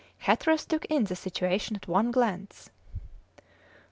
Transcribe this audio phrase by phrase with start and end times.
[0.17, 2.71] Hatteras took in the situation at one glance.